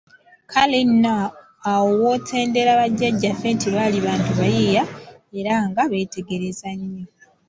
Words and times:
Kale 0.51 0.79
nno 0.91 1.17
awo 1.71 1.87
w'otendera 2.01 2.71
Bajjaajjaafe 2.81 3.47
nti 3.55 3.67
baali 3.75 3.99
bantu 4.07 4.31
bayiiya 4.39 4.83
era 5.39 5.53
nga 5.69 5.81
beetegereza 5.91 6.69
nnyo. 6.79 7.05